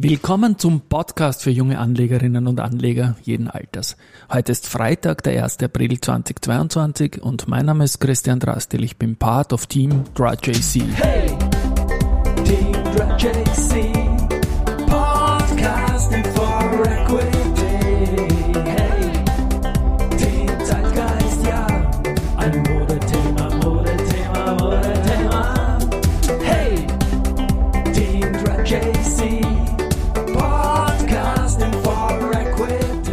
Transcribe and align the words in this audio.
Willkommen 0.00 0.56
zum 0.60 0.82
Podcast 0.82 1.42
für 1.42 1.50
junge 1.50 1.80
Anlegerinnen 1.80 2.46
und 2.46 2.60
Anleger 2.60 3.16
jeden 3.24 3.48
Alters. 3.48 3.96
Heute 4.32 4.52
ist 4.52 4.68
Freitag, 4.68 5.24
der 5.24 5.42
1. 5.42 5.58
April 5.60 6.00
2022 6.00 7.20
und 7.20 7.48
mein 7.48 7.66
Name 7.66 7.82
ist 7.82 7.98
Christian 7.98 8.38
Drastil. 8.38 8.84
Ich 8.84 8.96
bin 8.96 9.16
Part 9.16 9.52
of 9.52 9.66
Team 9.66 10.04
DraJC. 10.14 10.84
Hey, 10.94 11.36
Team 12.44 12.72
DraJC, 12.94 13.87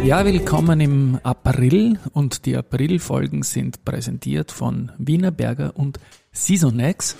Ja, 0.06 0.24
willkommen 0.24 0.78
im 0.78 1.18
April 1.24 1.98
und 2.12 2.46
die 2.46 2.56
Aprilfolgen 2.56 3.42
sind 3.42 3.84
präsentiert 3.84 4.52
von 4.52 4.92
Wiener 4.98 5.32
Berger 5.32 5.72
und 5.74 5.98
Seasonex. 6.30 7.16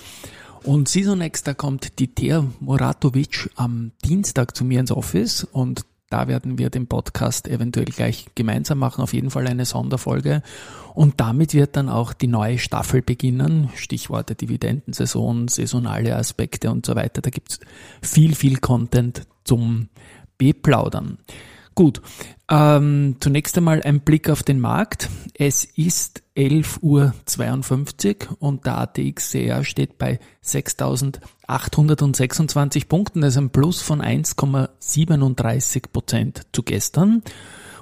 Und 0.63 0.87
Seasonex, 0.87 1.43
da 1.43 1.53
kommt 1.53 1.99
die 1.99 2.07
Thea 2.07 2.45
Moratovic 2.61 3.49
am 3.57 3.91
Dienstag 4.05 4.55
zu 4.55 4.63
mir 4.63 4.79
ins 4.79 4.93
Office 4.93 5.43
und 5.43 5.81
da 6.09 6.29
werden 6.29 6.57
wir 6.57 6.69
den 6.69 6.87
Podcast 6.87 7.49
eventuell 7.49 7.87
gleich 7.87 8.27
gemeinsam 8.35 8.79
machen, 8.79 9.03
auf 9.03 9.13
jeden 9.13 9.31
Fall 9.31 9.47
eine 9.47 9.65
Sonderfolge. 9.65 10.41
Und 10.93 11.19
damit 11.19 11.53
wird 11.53 11.75
dann 11.75 11.89
auch 11.89 12.13
die 12.13 12.27
neue 12.27 12.57
Staffel 12.57 13.01
beginnen. 13.01 13.69
Stichworte 13.75 14.33
Dividendensaison, 14.33 15.49
saisonale 15.49 16.15
Aspekte 16.15 16.71
und 16.71 16.85
so 16.85 16.95
weiter. 16.95 17.21
Da 17.21 17.31
gibt's 17.31 17.59
viel, 18.01 18.33
viel 18.33 18.59
Content 18.59 19.27
zum 19.43 19.89
Beplaudern. 20.37 21.17
Gut, 21.77 22.01
ähm, 22.49 23.17
zunächst 23.19 23.55
einmal 23.55 23.83
ein 23.83 23.99
Blick 23.99 24.31
auf 24.31 24.41
den 24.41 24.59
Markt. 24.59 25.11
Es 25.35 25.63
ist 25.63 26.23
11.52 26.35 26.81
Uhr 26.81 27.13
und 28.39 28.65
der 28.65 28.79
ATXCR 28.79 29.63
steht 29.63 29.99
bei 29.99 30.19
6.826 30.43 32.87
Punkten. 32.87 33.21
Ist 33.21 33.37
ein 33.37 33.51
Plus 33.51 33.83
von 33.83 34.01
1,37 34.01 35.83
Prozent 35.93 36.47
zu 36.51 36.63
gestern 36.63 37.21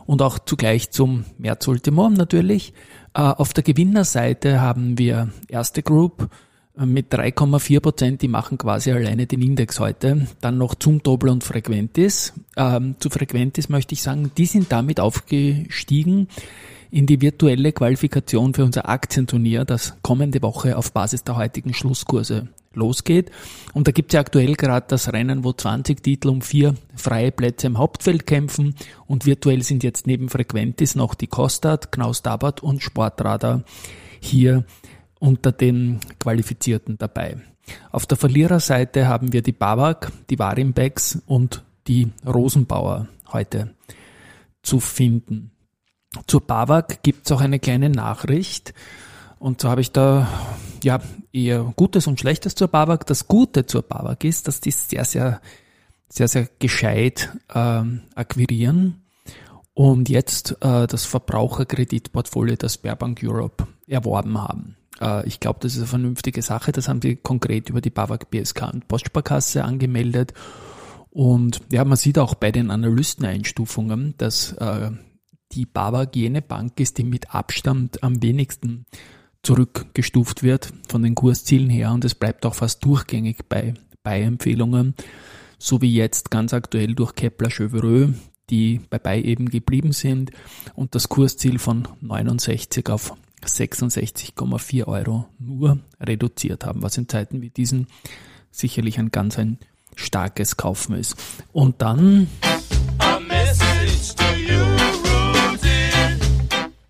und 0.06 0.22
auch 0.22 0.40
zugleich 0.40 0.92
zum 0.92 1.24
März-Ultimo 1.38 2.10
natürlich. 2.10 2.74
Äh, 3.14 3.22
auf 3.22 3.54
der 3.54 3.64
Gewinnerseite 3.64 4.60
haben 4.60 4.98
wir 4.98 5.30
erste 5.48 5.84
Group, 5.84 6.28
mit 6.78 7.14
3,4 7.14 7.80
Prozent, 7.80 8.22
die 8.22 8.28
machen 8.28 8.58
quasi 8.58 8.92
alleine 8.92 9.28
den 9.28 9.42
Index 9.42 9.80
heute. 9.80 10.28
Dann 10.42 10.58
noch 10.58 10.76
zum 10.76 11.02
Doppel 11.02 11.30
und 11.30 11.44
Frequentis. 11.44 12.34
Ähm, 12.58 12.96
zu 13.00 13.10
Frequentis 13.10 13.70
möchte 13.70 13.94
ich 13.94 14.02
sagen, 14.02 14.32
die 14.38 14.46
sind 14.46 14.72
damit 14.72 15.00
aufgestiegen 15.00 16.28
in 16.92 17.06
die 17.06 17.22
virtuelle 17.22 17.72
Qualifikation 17.72 18.54
für 18.54 18.64
unser 18.64 18.88
Aktienturnier, 18.90 19.66
das 19.66 19.98
kommende 20.02 20.42
Woche 20.42 20.78
auf 20.78 20.92
Basis 20.92 21.24
der 21.24 21.36
heutigen 21.36 21.74
Schlusskurse 21.74 22.50
losgeht. 22.74 23.32
Und 23.74 23.88
da 23.88 23.92
gibt 23.92 24.12
es 24.12 24.16
ja 24.16 24.20
aktuell 24.20 24.56
gerade 24.56 24.86
das 24.90 25.12
Rennen, 25.12 25.44
wo 25.44 25.54
20 25.54 26.04
Titel 26.04 26.30
um 26.30 26.42
vier 26.42 26.76
freie 26.96 27.32
Plätze 27.32 27.68
im 27.68 27.78
Hauptfeld 27.78 28.26
kämpfen. 28.26 28.76
Und 29.08 29.26
virtuell 29.26 29.64
sind 29.64 29.84
jetzt 29.84 30.08
neben 30.08 30.30
Frequentis 30.30 30.96
noch 30.96 31.16
die 31.16 31.28
Kostat, 31.28 31.92
Knaus 31.92 32.22
Dabat 32.22 32.62
und 32.62 32.84
Sportradar 32.84 33.64
hier 34.20 34.66
unter 35.26 35.52
den 35.52 36.00
Qualifizierten 36.20 36.98
dabei. 36.98 37.38
Auf 37.92 38.06
der 38.06 38.18
Verliererseite 38.18 39.08
haben 39.08 39.34
wir 39.34 39.42
die 39.42 39.52
Bawak, 39.52 40.12
die 40.30 40.38
Warimbex 40.38 41.20
und 41.26 41.64
die 41.88 42.12
Rosenbauer 42.26 43.08
heute 43.34 43.74
zu 44.62 44.80
finden. 44.80 45.52
Zur 46.28 46.42
Bawak 46.42 47.02
gibt 47.02 47.26
es 47.26 47.32
auch 47.32 47.42
eine 47.42 47.60
kleine 47.60 47.90
Nachricht. 47.90 48.74
Und 49.40 49.62
so 49.62 49.70
habe 49.70 49.82
ich 49.82 49.92
da 49.92 50.28
ja 50.84 51.00
eher 51.34 51.74
Gutes 51.76 52.08
und 52.08 52.20
Schlechtes 52.20 52.54
zur 52.54 52.68
Bawak. 52.68 53.08
Das 53.08 53.28
Gute 53.28 53.66
zur 53.66 53.82
Bawak 53.82 54.24
ist, 54.24 54.48
dass 54.48 54.62
die 54.62 54.72
sehr, 54.72 55.06
sehr, 55.06 55.42
sehr, 56.08 56.28
sehr 56.28 56.48
gescheit 56.60 57.32
ähm, 57.54 58.04
akquirieren 58.14 59.02
und 59.74 60.08
jetzt 60.08 60.56
äh, 60.62 60.88
das 60.88 61.06
Verbraucherkreditportfolio 61.06 62.56
der 62.56 62.70
Sperrbank 62.70 63.22
Europe 63.24 63.68
erworben 63.88 64.42
haben. 64.42 64.78
Äh, 65.02 65.28
ich 65.28 65.40
glaube, 65.40 65.60
das 65.62 65.74
ist 65.74 65.80
eine 65.80 65.88
vernünftige 65.88 66.42
Sache. 66.42 66.72
Das 66.72 66.88
haben 66.88 67.02
sie 67.02 67.16
konkret 67.16 67.70
über 67.70 67.82
die 67.82 67.90
BAWAG 67.90 68.30
BSK 68.30 68.74
und 68.74 68.88
Postsparkasse 68.88 69.64
angemeldet. 69.64 70.34
Und 71.10 71.62
ja, 71.72 71.86
man 71.86 71.98
sieht 71.98 72.20
auch 72.20 72.36
bei 72.36 72.52
den 72.52 72.72
Analysteneinstufungen, 72.72 74.16
dass 74.18 74.52
äh, 74.54 74.92
die 75.54 75.66
BAWAG 75.66 76.16
jene 76.16 76.42
Bank 76.42 76.80
ist, 76.80 76.98
die 76.98 77.04
mit 77.04 77.34
Abstand 77.34 78.04
am 78.04 78.22
wenigsten 78.22 78.86
zurückgestuft 79.46 80.44
wird 80.44 80.74
von 80.88 81.04
den 81.04 81.16
Kurszielen 81.16 81.70
her 81.70 81.92
und 81.92 82.04
es 82.04 82.16
bleibt 82.16 82.46
auch 82.46 82.56
fast 82.56 82.84
durchgängig 82.84 83.48
bei, 83.48 83.76
bei 84.04 84.22
Empfehlungen, 84.22 84.96
so 85.60 85.82
wie 85.82 85.94
jetzt 85.94 86.32
ganz 86.32 86.54
aktuell 86.54 86.96
durch 86.96 87.14
Kepler 87.14 87.50
Chevreux, 87.50 88.14
die 88.50 88.82
bei 88.90 89.00
bei 89.00 89.22
eben 89.22 89.50
geblieben 89.50 89.92
sind 89.92 90.32
und 90.74 90.96
das 90.96 91.10
Kursziel 91.10 91.60
von 91.60 91.88
69 92.02 92.90
auf 92.90 93.14
66,4 93.46 94.86
Euro 94.86 95.26
nur 95.40 95.80
reduziert 96.00 96.66
haben, 96.66 96.82
was 96.82 96.98
in 96.98 97.08
Zeiten 97.08 97.42
wie 97.42 97.50
diesen 97.50 97.88
sicherlich 98.52 99.00
ein 99.00 99.12
ganz 99.12 99.38
ein 99.38 99.60
starkes 99.96 100.58
Kaufen 100.58 100.96
ist. 100.96 101.16
Und 101.52 101.82
dann 101.82 102.28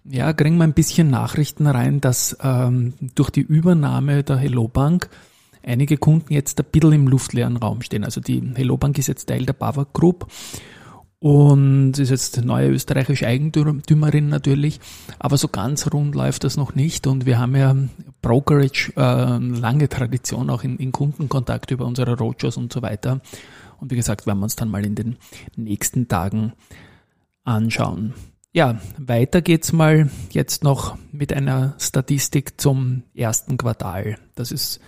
ja, 0.04 0.34
kriegen 0.34 0.58
wir 0.58 0.64
ein 0.64 0.74
bisschen 0.74 1.10
Nachrichten 1.10 1.68
rein, 1.68 2.02
dass 2.02 2.38
ähm, 2.42 2.94
durch 3.16 3.30
die 3.30 3.42
Übernahme 3.42 4.24
der 4.24 4.38
Hello 4.38 4.68
Bank 4.68 5.10
einige 5.64 5.98
Kunden 5.98 6.34
jetzt 6.34 6.60
ein 6.60 6.66
bisschen 6.72 6.94
im 6.94 7.08
luftleeren 7.08 7.58
Raum 7.58 7.82
stehen. 7.82 8.04
Also 8.04 8.22
die 8.22 8.42
Hello 8.56 8.78
Bank 8.78 8.98
ist 8.98 9.08
jetzt 9.08 9.26
Teil 9.26 9.46
der 9.46 9.54
Bava 9.54 9.86
Group 9.92 10.28
und 11.20 11.98
ist 11.98 12.10
jetzt 12.10 12.44
neue 12.44 12.70
österreichische 12.70 13.28
Eigentümerin 13.28 14.30
natürlich, 14.30 14.80
aber 15.18 15.38
so 15.38 15.48
ganz 15.48 15.92
rund 15.92 16.14
läuft 16.16 16.44
das 16.44 16.58
noch 16.58 16.76
nicht 16.76 17.08
und 17.08 17.26
wir 17.26 17.40
haben 17.40 17.56
ja 17.56 17.76
Brokerage 18.22 18.92
äh, 18.96 19.38
lange 19.38 19.90
Tradition 19.90 20.50
auch 20.50 20.64
in, 20.64 20.78
in 20.78 20.92
Kundenkontakt 20.92 21.72
über 21.72 21.86
unsere 21.86 22.18
Roadshows 22.18 22.58
und 22.58 22.72
so 22.72 22.82
weiter 22.82 23.22
und 23.80 23.92
wie 23.92 23.96
gesagt 23.96 24.28
werden 24.28 24.40
wir 24.40 24.44
uns 24.44 24.56
dann 24.56 24.70
mal 24.70 24.86
in 24.86 24.96
den 24.96 25.18
nächsten 25.56 26.08
Tagen 26.08 26.54
anschauen. 27.44 28.14
Ja, 28.56 28.80
weiter 28.98 29.42
geht's 29.42 29.74
mal 29.74 30.10
jetzt 30.32 30.64
noch 30.64 30.98
mit 31.12 31.34
einer 31.34 31.76
Statistik 31.78 32.60
zum 32.60 33.04
ersten 33.14 33.58
Quartal. 33.58 34.18
Das 34.36 34.54
ist 34.54 34.80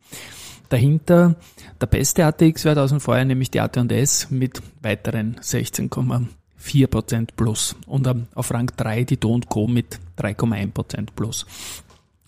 Dahinter 0.72 1.36
der 1.82 1.86
beste 1.86 2.26
aus 2.26 2.88
dem 2.88 3.00
Vorjahr, 3.00 3.26
nämlich 3.26 3.50
die 3.50 3.60
AT&S 3.60 4.30
mit 4.30 4.62
weiteren 4.80 5.36
16,4% 5.36 7.28
plus. 7.36 7.76
Und 7.86 8.08
auf 8.34 8.50
Rang 8.50 8.72
3 8.74 9.04
die 9.04 9.20
Do 9.20 9.38
Co. 9.50 9.66
mit 9.66 10.00
3,1% 10.16 11.08
plus. 11.14 11.44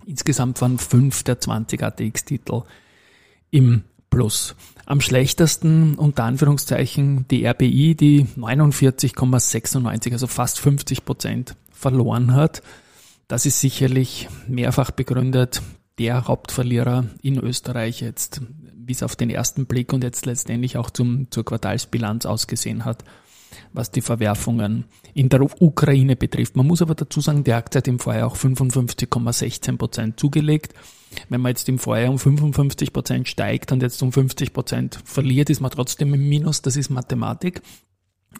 Insgesamt 0.05 0.61
waren 0.61 0.77
fünf 0.77 1.23
der 1.23 1.41
20 1.41 1.83
ATX-Titel 1.83 2.65
im 3.51 3.85
Plus. 4.11 4.55
Am 4.85 5.01
schlechtesten 5.01 5.95
unter 5.95 6.25
Anführungszeichen 6.25 7.27
die 7.29 7.47
RBI, 7.47 7.95
die 7.95 8.27
49,96, 8.37 10.13
also 10.13 10.27
fast 10.27 10.61
50 10.61 11.07
Prozent 11.07 11.57
verloren 11.73 12.35
hat. 12.35 12.63
Das 13.27 13.47
ist 13.47 13.63
sicherlich 13.63 14.29
mehrfach 14.47 14.91
begründet 14.91 15.63
der 15.99 16.27
Hauptverlierer 16.27 17.07
in 17.23 17.39
Österreich 17.39 18.01
jetzt, 18.01 18.41
wie 18.75 18.93
es 18.93 19.03
auf 19.03 19.17
den 19.17 19.31
ersten 19.31 19.67
Blick 19.67 19.93
und 19.93 20.05
jetzt 20.05 20.27
letztendlich 20.27 20.77
auch 20.77 20.91
zum, 20.91 21.31
zur 21.31 21.45
Quartalsbilanz 21.45 22.27
ausgesehen 22.27 22.85
hat, 22.85 23.05
was 23.73 23.91
die 23.91 24.01
Verwerfungen 24.01 24.85
in 25.15 25.29
der 25.29 25.43
Ukraine 25.63 26.17
betrifft. 26.17 26.57
Man 26.57 26.67
muss 26.67 26.83
aber 26.83 26.95
dazu 26.95 27.21
sagen, 27.21 27.45
die 27.45 27.53
Aktie 27.53 27.79
hat 27.79 27.89
im 27.89 27.99
Vorjahr 27.99 28.27
auch 28.27 28.37
55,16 28.37 29.77
Prozent 29.77 30.21
zugelegt. 30.21 30.75
Wenn 31.29 31.41
man 31.41 31.51
jetzt 31.51 31.69
im 31.69 31.79
Vorjahr 31.79 32.11
um 32.11 32.19
55 32.19 32.93
Prozent 32.93 33.29
steigt 33.29 33.71
und 33.71 33.83
jetzt 33.83 34.03
um 34.03 34.13
50 34.13 34.53
Prozent 34.53 34.99
verliert, 35.05 35.51
ist 35.51 35.61
man 35.61 35.71
trotzdem 35.71 36.13
im 36.13 36.29
Minus. 36.29 36.63
Das 36.63 36.77
ist 36.77 36.91
Mathematik. 36.91 37.63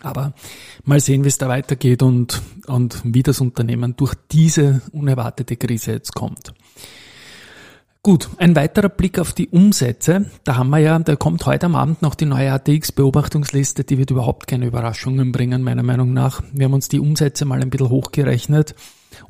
Aber 0.01 0.35
mal 0.85 0.99
sehen, 0.99 1.23
wie 1.23 1.29
es 1.29 1.39
da 1.39 1.49
weitergeht 1.49 2.03
und, 2.03 2.43
und 2.67 3.01
wie 3.05 3.23
das 3.23 3.41
Unternehmen 3.41 3.97
durch 3.97 4.15
diese 4.33 4.83
unerwartete 4.91 5.57
Krise 5.57 5.93
jetzt 5.93 6.15
kommt. 6.15 6.53
Gut, 8.05 8.29
ein 8.37 8.55
weiterer 8.55 8.91
Blick 8.91 9.19
auf 9.19 9.33
die 9.33 9.49
Umsätze. 9.49 10.27
Da 10.45 10.57
haben 10.57 10.69
wir 10.69 10.79
ja, 10.79 10.99
da 10.99 11.17
kommt 11.17 11.47
heute 11.47 11.65
am 11.65 11.75
Abend 11.75 12.03
noch 12.03 12.15
die 12.15 12.27
neue 12.27 12.53
ATX-Beobachtungsliste, 12.53 13.83
die 13.85 13.97
wird 13.97 14.11
überhaupt 14.11 14.47
keine 14.47 14.67
Überraschungen 14.67 15.33
bringen, 15.33 15.63
meiner 15.63 15.83
Meinung 15.83 16.13
nach. 16.13 16.43
Wir 16.53 16.67
haben 16.67 16.75
uns 16.75 16.89
die 16.89 17.01
Umsätze 17.01 17.47
mal 17.47 17.63
ein 17.63 17.71
bisschen 17.71 17.89
hochgerechnet. 17.89 18.75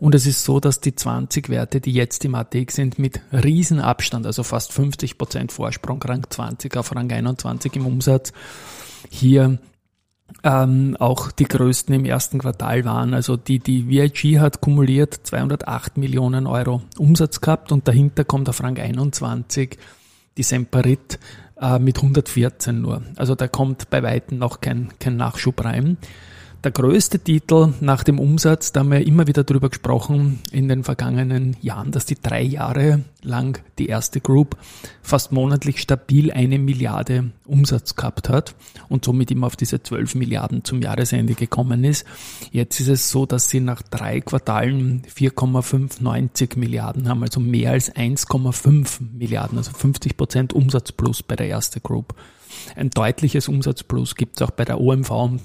Und 0.01 0.17
es 0.17 0.27
ist 0.27 0.43
so, 0.43 0.59
dass 0.59 0.81
die 0.81 0.97
20 0.97 1.51
Werte, 1.51 1.81
die 1.81 1.93
jetzt 1.93 2.25
im 2.25 2.35
ATX 2.35 2.75
sind, 2.75 2.99
mit 2.99 3.21
Riesenabstand, 3.33 4.27
also 4.27 4.43
fast 4.43 4.73
50 4.73 5.19
Prozent 5.19 5.53
Vorsprung, 5.53 6.03
Rang 6.03 6.25
20 6.29 6.77
auf 6.77 6.97
Rang 6.97 7.13
21 7.13 7.77
im 7.77 7.87
Umsatz, 7.87 8.33
hier 9.09 9.61
ähm, 10.43 10.97
auch 10.99 11.31
die 11.31 11.45
größten 11.45 11.95
im 11.95 12.05
ersten 12.05 12.39
Quartal 12.39 12.85
waren. 12.85 13.15
Also 13.15 13.37
die, 13.37 13.59
die 13.59 13.89
VIG 13.89 14.39
hat 14.39 14.61
kumuliert 14.61 15.15
208 15.23 15.97
Millionen 15.97 16.47
Euro 16.47 16.83
Umsatz 16.99 17.41
gehabt 17.41 17.73
und 17.73 17.89
dahinter 17.89 18.25
kommt 18.25 18.49
auf 18.49 18.63
Rang 18.63 18.79
21 18.79 19.79
die 20.37 20.43
Semperit 20.43 21.19
äh, 21.61 21.79
mit 21.79 21.97
114 21.97 22.81
nur. 22.81 23.03
Also 23.17 23.35
da 23.35 23.49
kommt 23.49 23.91
bei 23.91 24.03
Weitem 24.03 24.39
noch 24.39 24.61
kein, 24.61 24.89
kein 24.99 25.17
Nachschub 25.17 25.65
rein 25.65 25.97
der 26.65 26.73
größte 26.73 27.19
Titel 27.19 27.75
nach 27.81 28.05
dem 28.05 28.19
Umsatz, 28.19 28.73
da 28.73 28.81
haben 28.81 28.91
wir 28.91 29.07
immer 29.07 29.27
wieder 29.27 29.45
darüber 29.45 29.69
gesprochen 29.69 30.41
in 30.51 30.67
den 30.69 30.83
vergangenen 30.83 31.57
Jahren, 31.61 31.91
dass 31.91 32.07
die 32.07 32.21
drei 32.21 32.43
Jahre 32.43 33.05
lang 33.23 33.63
die 33.79 33.87
erste 33.87 34.21
Group 34.21 34.57
fast 35.03 35.31
monatlich 35.31 35.81
stabil 35.81 36.33
eine 36.33 36.59
Milliarde 36.59 37.33
Umsatz 37.45 37.97
gehabt 37.97 38.31
hat 38.31 38.55
und 38.89 39.05
somit 39.05 39.31
immer 39.31 39.49
auf 39.49 39.57
diese 39.57 39.83
12 39.83 40.15
Milliarden 40.15 40.65
zum 40.65 40.81
Jahresende 40.81 41.35
gekommen 41.35 41.85
ist. 41.85 42.07
Jetzt 42.51 42.81
ist 42.81 42.89
es 42.89 43.11
so, 43.11 43.27
dass 43.27 43.51
sie 43.51 43.61
nach 43.61 43.83
drei 43.83 44.23
Quartalen 44.23 45.03
4,590 45.07 46.57
Milliarden 46.57 47.09
haben, 47.11 47.23
also 47.23 47.41
mehr 47.41 47.73
als 47.73 47.95
1,5 47.95 49.01
Milliarden, 49.13 49.59
also 49.59 49.73
50 49.73 50.17
Prozent 50.17 50.53
Umsatzplus 50.55 51.23
bei 51.23 51.37
der 51.37 51.49
erste 51.49 51.81
Group. 51.81 52.15
Ein 52.75 52.89
deutliches 52.89 53.49
Umsatzplus 53.49 54.15
gibt 54.15 54.37
es 54.37 54.43
auch 54.43 54.51
bei 54.51 54.65
der 54.65 54.81
OMV 54.81 55.41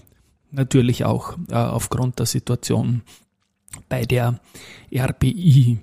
natürlich 0.52 1.06
auch 1.06 1.38
äh, 1.50 1.56
aufgrund 1.56 2.20
der 2.20 2.26
Situation 2.26 3.02
bei 3.88 4.04
der 4.04 4.40
RBI. 4.94 5.80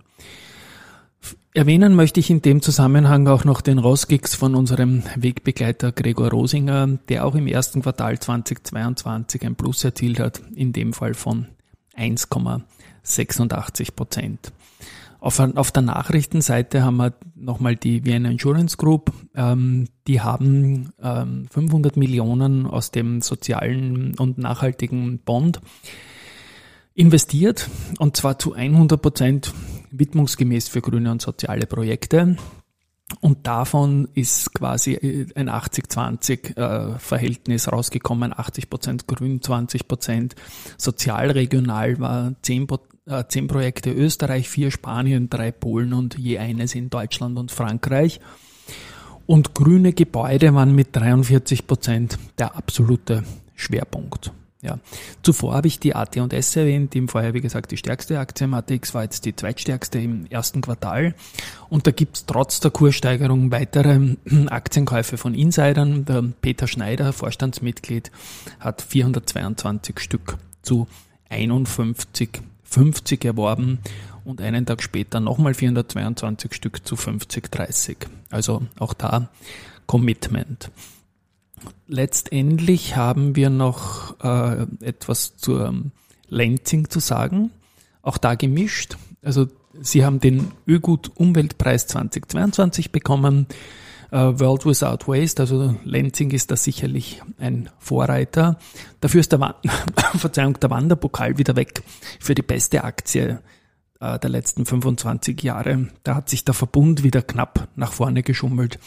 Erwähnen 1.54 1.94
möchte 1.94 2.20
ich 2.20 2.28
in 2.28 2.42
dem 2.42 2.60
Zusammenhang 2.60 3.26
auch 3.28 3.44
noch 3.44 3.62
den 3.62 3.78
Rosgix 3.78 4.34
von 4.34 4.54
unserem 4.54 5.04
Wegbegleiter 5.16 5.90
Gregor 5.90 6.28
Rosinger, 6.30 6.98
der 7.08 7.24
auch 7.24 7.34
im 7.34 7.46
ersten 7.46 7.80
Quartal 7.80 8.18
2022 8.18 9.42
ein 9.42 9.56
Plus 9.56 9.82
erzielt 9.82 10.20
hat, 10.20 10.42
in 10.54 10.74
dem 10.74 10.92
Fall 10.92 11.14
von 11.14 11.46
1,86 11.96 13.94
Prozent. 13.94 14.52
Auf, 15.20 15.40
auf 15.40 15.70
der 15.72 15.82
Nachrichtenseite 15.82 16.84
haben 16.84 16.96
wir 16.96 17.14
nochmal 17.34 17.76
die 17.76 18.04
Vienna 18.04 18.30
Insurance 18.30 18.76
Group. 18.76 19.12
Ähm, 19.34 19.86
die 20.06 20.20
haben 20.20 20.90
ähm, 21.02 21.46
500 21.50 21.96
Millionen 21.96 22.66
aus 22.66 22.90
dem 22.90 23.22
sozialen 23.22 24.14
und 24.18 24.38
nachhaltigen 24.38 25.18
Bond 25.20 25.60
investiert 26.94 27.68
und 27.98 28.16
zwar 28.16 28.38
zu 28.38 28.54
100 28.54 29.00
Prozent 29.00 29.52
widmungsgemäß 29.90 30.68
für 30.68 30.80
grüne 30.80 31.10
und 31.10 31.22
soziale 31.22 31.66
Projekte. 31.66 32.36
Und 33.20 33.46
davon 33.46 34.08
ist 34.14 34.52
quasi 34.52 34.94
äh, 34.94 35.26
ein 35.36 35.48
80-20 35.48 36.56
äh, 36.56 37.70
rausgekommen. 37.70 38.36
80 38.36 38.68
Prozent 38.68 39.06
grün, 39.06 39.40
20 39.40 39.86
Prozent 39.86 40.34
sozial, 40.76 41.30
regional 41.30 42.00
war 42.00 42.34
10 42.42 42.62
äh, 42.64 42.66
zehn 43.28 43.46
Projekte 43.46 43.92
Österreich, 43.92 44.48
vier 44.48 44.70
Spanien, 44.70 45.30
drei 45.30 45.52
Polen 45.52 45.92
und 45.92 46.18
je 46.18 46.38
eines 46.38 46.74
in 46.74 46.90
Deutschland 46.90 47.38
und 47.38 47.52
Frankreich. 47.52 48.20
Und 49.26 49.54
grüne 49.54 49.92
Gebäude 49.92 50.54
waren 50.54 50.74
mit 50.74 50.94
43 50.94 51.66
Prozent 51.66 52.18
der 52.38 52.56
absolute 52.56 53.24
Schwerpunkt. 53.54 54.32
Ja. 54.62 54.78
Zuvor 55.22 55.54
habe 55.54 55.68
ich 55.68 55.78
die 55.78 55.94
AT&S 55.94 56.56
erwähnt, 56.56 56.94
die 56.94 56.98
im 56.98 57.08
Vorjahr, 57.08 57.34
wie 57.34 57.40
gesagt, 57.40 57.70
die 57.70 57.76
stärkste 57.76 58.18
Aktie. 58.18 58.48
ATX 58.48 58.94
war 58.94 59.04
jetzt 59.04 59.24
die 59.24 59.36
zweitstärkste 59.36 60.00
im 60.00 60.26
ersten 60.26 60.60
Quartal. 60.60 61.14
Und 61.68 61.86
da 61.86 61.92
gibt 61.92 62.16
es 62.16 62.26
trotz 62.26 62.58
der 62.58 62.72
Kurssteigerung 62.72 63.52
weitere 63.52 64.16
Aktienkäufe 64.46 65.18
von 65.18 65.34
Insidern. 65.34 66.04
Der 66.04 66.24
Peter 66.40 66.66
Schneider, 66.66 67.12
Vorstandsmitglied, 67.12 68.10
hat 68.58 68.82
422 68.82 70.00
Stück 70.00 70.38
zu 70.62 70.88
51 71.28 72.42
50 72.68 73.24
erworben 73.24 73.78
und 74.24 74.40
einen 74.40 74.66
Tag 74.66 74.82
später 74.82 75.20
nochmal 75.20 75.54
422 75.54 76.54
Stück 76.54 76.86
zu 76.86 76.96
50,30. 76.96 77.96
Also 78.30 78.62
auch 78.78 78.94
da 78.94 79.28
Commitment. 79.86 80.70
Letztendlich 81.86 82.96
haben 82.96 83.36
wir 83.36 83.50
noch 83.50 84.20
äh, 84.20 84.66
etwas 84.80 85.36
zur 85.36 85.74
Lenzing 86.28 86.90
zu 86.90 87.00
sagen. 87.00 87.50
Auch 88.02 88.18
da 88.18 88.34
gemischt. 88.34 88.96
Also 89.22 89.46
Sie 89.80 90.04
haben 90.04 90.20
den 90.20 90.52
Ögut 90.66 91.10
Umweltpreis 91.14 91.86
2022 91.86 92.92
bekommen. 92.92 93.46
Uh, 94.12 94.38
World 94.38 94.64
Without 94.64 95.10
Waste, 95.10 95.42
also 95.42 95.74
Lenzing 95.84 96.30
ist 96.30 96.50
da 96.50 96.56
sicherlich 96.56 97.22
ein 97.38 97.68
Vorreiter. 97.78 98.58
Dafür 99.00 99.20
ist 99.20 99.32
der, 99.32 99.56
Verzeihung, 100.16 100.60
der 100.60 100.70
Wanderpokal 100.70 101.38
wieder 101.38 101.56
weg 101.56 101.82
für 102.20 102.36
die 102.36 102.42
beste 102.42 102.84
Aktie 102.84 103.40
uh, 104.00 104.16
der 104.18 104.30
letzten 104.30 104.64
25 104.64 105.42
Jahre. 105.42 105.88
Da 106.04 106.14
hat 106.14 106.28
sich 106.28 106.44
der 106.44 106.54
Verbund 106.54 107.02
wieder 107.02 107.22
knapp 107.22 107.68
nach 107.74 107.92
vorne 107.92 108.22
geschummelt. 108.22 108.78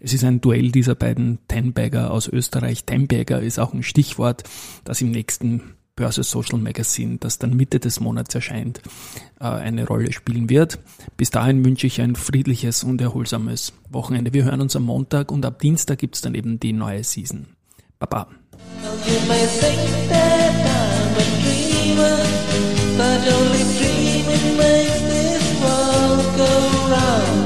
Es 0.00 0.12
ist 0.12 0.24
ein 0.24 0.40
Duell 0.40 0.70
dieser 0.70 0.94
beiden 0.94 1.38
Tenbagger 1.48 2.10
aus 2.10 2.28
Österreich. 2.28 2.84
Tenbagger 2.84 3.40
ist 3.40 3.58
auch 3.58 3.72
ein 3.72 3.82
Stichwort, 3.82 4.44
das 4.84 5.00
im 5.00 5.10
nächsten 5.10 5.74
Börse 5.96 6.24
Social 6.24 6.58
Magazine, 6.58 7.18
das 7.18 7.38
dann 7.38 7.56
Mitte 7.56 7.78
des 7.78 8.00
Monats 8.00 8.34
erscheint, 8.34 8.80
äh, 9.40 9.44
eine 9.44 9.86
Rolle 9.86 10.12
spielen 10.12 10.50
wird. 10.50 10.78
Bis 11.16 11.30
dahin 11.30 11.64
wünsche 11.64 11.86
ich 11.86 12.00
ein 12.00 12.16
friedliches 12.16 12.82
und 12.82 13.00
erholsames 13.00 13.72
Wochenende. 13.90 14.32
Wir 14.32 14.44
hören 14.44 14.60
uns 14.60 14.74
am 14.74 14.84
Montag 14.84 15.30
und 15.30 15.46
ab 15.46 15.60
Dienstag 15.60 15.98
gibt 15.98 16.16
es 16.16 16.20
dann 16.20 16.34
eben 16.34 16.58
die 16.58 16.72
neue 16.72 17.04
Season. 17.04 17.46
Baba. 17.98 18.26
Well, 26.86 27.43